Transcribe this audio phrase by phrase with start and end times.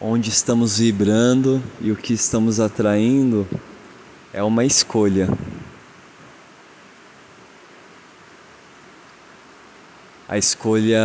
[0.00, 3.46] onde estamos vibrando e o que estamos atraindo
[4.32, 5.28] é uma escolha.
[10.28, 11.00] A escolha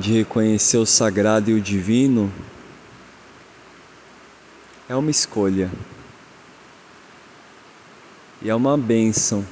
[0.00, 2.32] de reconhecer o sagrado e o divino
[4.88, 5.70] é uma escolha.
[8.42, 9.44] E é uma bênção.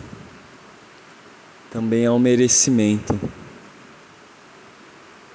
[1.70, 3.18] Também é um merecimento.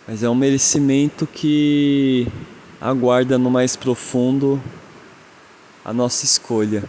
[0.08, 2.28] Mas é um merecimento que
[2.80, 4.62] aguarda no mais profundo
[5.84, 6.84] a nossa escolha.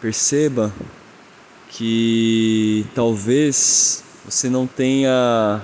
[0.00, 0.72] Perceba
[1.68, 5.62] que talvez você não tenha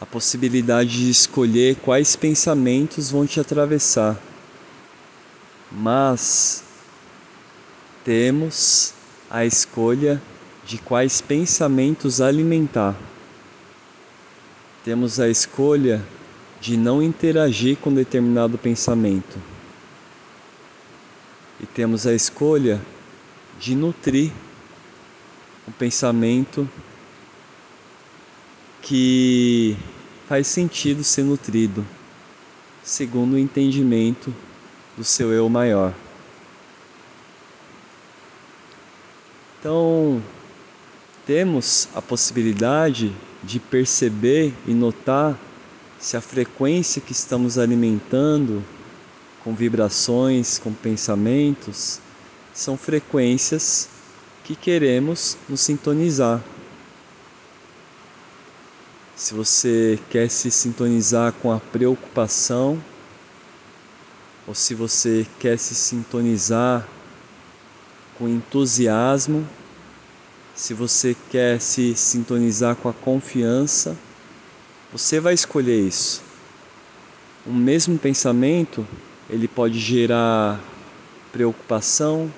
[0.00, 4.16] a possibilidade de escolher quais pensamentos vão te atravessar,
[5.70, 6.64] mas
[8.04, 8.94] temos
[9.30, 10.20] a escolha
[10.64, 12.96] de quais pensamentos alimentar.
[14.84, 16.02] Temos a escolha
[16.60, 19.38] de não interagir com determinado pensamento.
[21.60, 22.80] E temos a escolha
[23.58, 24.32] de nutrir
[25.68, 26.68] o pensamento
[28.80, 29.76] que
[30.26, 31.86] faz sentido ser nutrido,
[32.82, 34.34] segundo o entendimento
[34.96, 35.94] do seu eu maior.
[39.58, 40.22] Então,
[41.26, 45.38] temos a possibilidade de perceber e notar
[45.98, 48.64] se a frequência que estamos alimentando
[49.42, 52.00] com vibrações, com pensamentos,
[52.52, 53.88] são frequências
[54.44, 56.42] que queremos nos sintonizar.
[59.16, 62.82] Se você quer se sintonizar com a preocupação,
[64.46, 66.88] ou se você quer se sintonizar
[68.16, 69.46] com entusiasmo,
[70.60, 73.96] se você quer se sintonizar com a confiança,
[74.92, 76.22] você vai escolher isso.
[77.46, 78.86] O mesmo pensamento,
[79.30, 80.60] ele pode gerar
[81.32, 82.30] preocupação,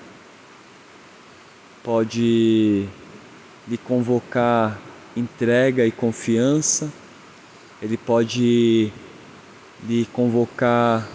[1.82, 2.86] pode
[3.66, 4.80] lhe convocar
[5.16, 6.92] entrega e confiança,
[7.82, 8.92] ele pode
[9.82, 11.08] lhe convocar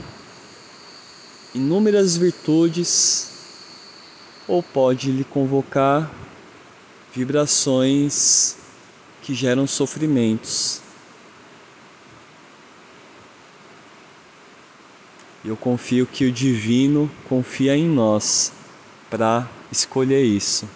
[1.56, 3.32] inúmeras virtudes
[4.46, 6.12] ou pode lhe convocar
[7.14, 8.58] vibrações
[9.22, 10.82] que geram sofrimentos.
[15.44, 18.52] Eu confio que o divino confia em nós
[19.10, 20.68] para escolher isso.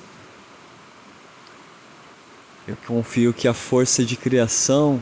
[2.67, 5.01] Eu confio que a força de criação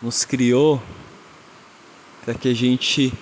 [0.00, 0.80] nos criou
[2.24, 3.12] para que a gente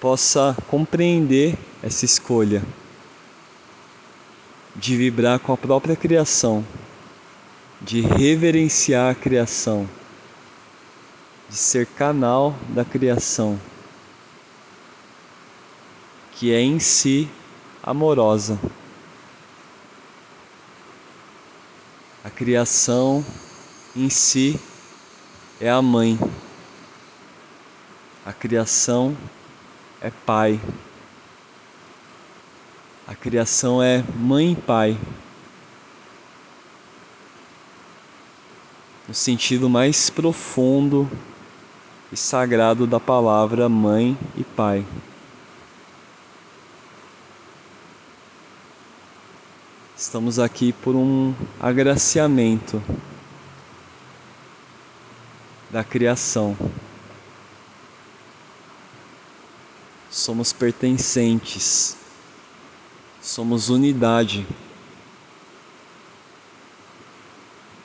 [0.00, 2.62] possa compreender essa escolha
[4.74, 6.64] de vibrar com a própria criação,
[7.80, 9.88] de reverenciar a criação,
[11.48, 13.60] de ser canal da criação,
[16.32, 17.28] que é em si
[17.82, 18.58] amorosa.
[22.24, 23.24] A criação
[23.94, 24.58] em si
[25.60, 26.18] é a mãe.
[28.24, 29.16] A criação
[30.00, 30.60] é pai.
[33.12, 34.98] A criação é mãe e pai.
[39.06, 41.06] No sentido mais profundo
[42.10, 44.82] e sagrado da palavra mãe e pai.
[49.94, 52.82] Estamos aqui por um agraciamento
[55.70, 56.56] da criação.
[60.10, 62.00] Somos pertencentes
[63.22, 64.44] somos unidade.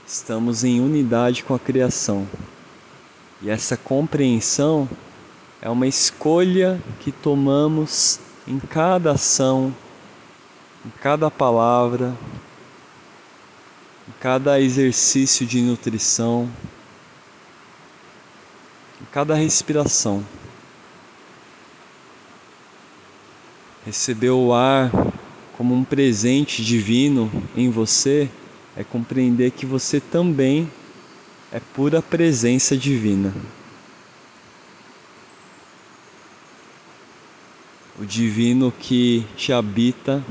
[0.05, 2.27] Estamos em unidade com a criação.
[3.41, 4.89] E essa compreensão
[5.61, 9.73] é uma escolha que tomamos em cada ação,
[10.83, 12.15] em cada palavra,
[14.07, 16.49] em cada exercício de nutrição,
[18.99, 20.25] em cada respiração.
[23.85, 24.89] Receber o ar
[25.57, 28.29] como um presente divino em você
[28.75, 30.71] é compreender que você também
[31.51, 33.33] é pura presença divina.
[37.99, 40.23] O divino que te habita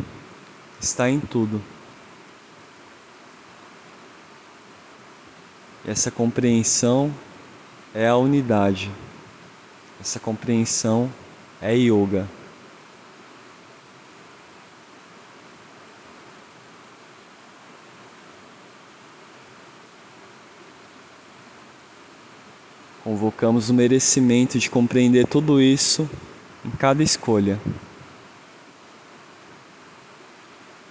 [0.80, 1.60] está em tudo.
[5.84, 7.12] Essa compreensão
[7.92, 8.92] é a unidade.
[10.00, 11.10] Essa compreensão
[11.60, 12.28] é yoga.
[23.06, 26.10] Convocamos o merecimento de compreender tudo isso
[26.64, 27.56] em cada escolha.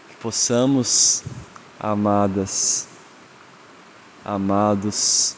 [0.07, 1.25] Que possamos,
[1.77, 2.87] amadas,
[4.23, 5.35] amados,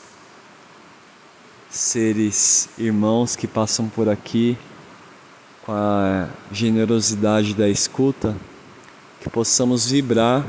[1.68, 4.56] seres irmãos que passam por aqui
[5.66, 8.38] com a generosidade da escuta,
[9.20, 10.46] que possamos vibrar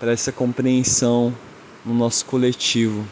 [0.00, 1.34] para essa compreensão
[1.84, 3.06] no nosso coletivo,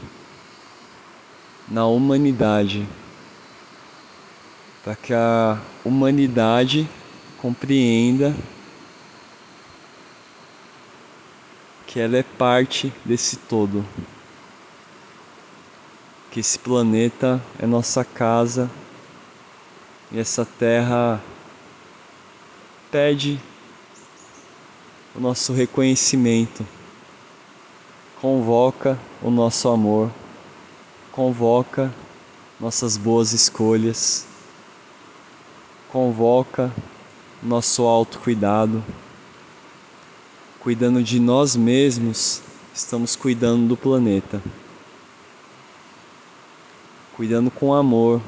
[1.69, 2.87] na humanidade,
[4.83, 6.89] para que a humanidade
[7.39, 8.35] compreenda
[11.87, 13.85] que ela é parte desse todo.
[16.31, 18.69] Que esse planeta é nossa casa
[20.11, 21.21] e essa terra
[22.91, 23.41] pede
[25.15, 26.67] o nosso reconhecimento,
[28.21, 30.11] convoca o nosso amor,
[31.15, 31.95] convoca
[32.59, 34.27] nossas boas escolhas,
[35.89, 36.73] convoca
[37.43, 38.83] nosso autocuidado.
[40.61, 42.43] Cuidando de nós mesmos,
[42.75, 44.43] estamos cuidando do planeta
[47.17, 48.21] cuidando com amor,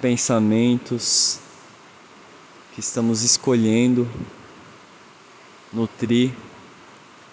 [0.00, 1.40] pensamentos
[2.72, 4.08] que estamos escolhendo
[5.72, 6.32] nutrir,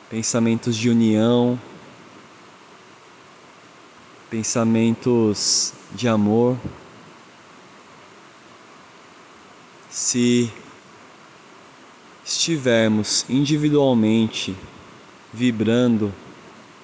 [0.09, 1.59] pensamentos de união,
[4.35, 6.57] pensamentos de amor.
[9.89, 10.51] Se
[12.25, 14.53] estivermos individualmente
[15.31, 16.13] vibrando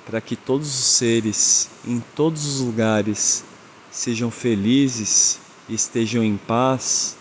[0.06, 3.44] para que todos os seres em todos os lugares
[3.92, 5.38] sejam felizes
[5.68, 7.18] e estejam em paz,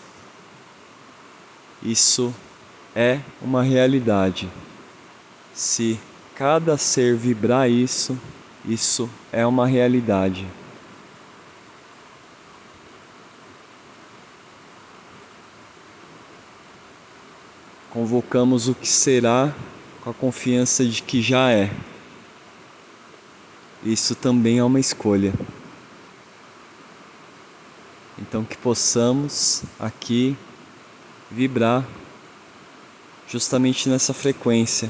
[1.83, 2.33] isso
[2.95, 4.49] é uma realidade.
[5.53, 5.99] Se
[6.35, 8.17] cada ser vibrar isso,
[8.65, 10.47] isso é uma realidade.
[17.89, 19.53] Convocamos o que será
[20.03, 21.69] com a confiança de que já é.
[23.83, 25.33] Isso também é uma escolha.
[28.17, 30.37] Então que possamos aqui
[31.29, 31.85] vibrar
[33.27, 34.89] justamente nessa frequência.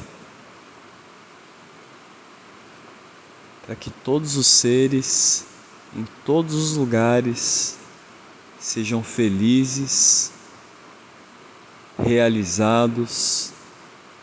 [3.72, 5.46] Para que todos os seres,
[5.96, 7.78] em todos os lugares,
[8.60, 10.30] sejam felizes,
[11.98, 13.54] realizados,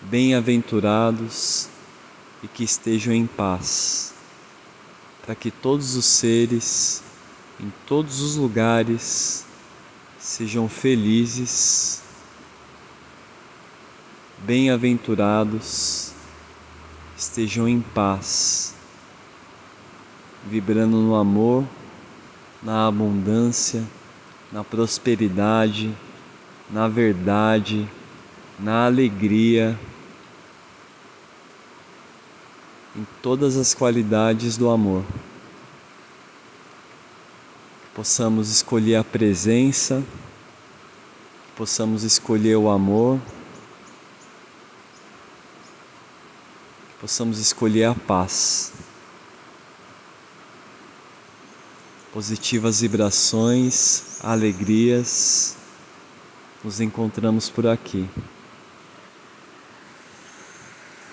[0.02, 1.66] bem-aventurados
[2.42, 4.12] e que estejam em paz.
[5.24, 7.02] Para que todos os seres,
[7.58, 9.46] em todos os lugares,
[10.18, 12.02] sejam felizes,
[14.40, 16.12] bem-aventurados,
[17.16, 18.74] estejam em paz,
[20.46, 21.64] vibrando no amor,
[22.62, 23.84] na abundância,
[24.52, 25.94] na prosperidade,
[26.70, 27.88] na verdade,
[28.58, 29.78] na alegria,
[32.96, 35.04] em todas as qualidades do amor.
[37.82, 40.02] Que possamos escolher a presença,
[41.46, 43.20] que possamos escolher o amor,
[46.88, 48.72] que possamos escolher a paz.
[52.12, 55.56] Positivas vibrações, alegrias,
[56.64, 58.08] nos encontramos por aqui.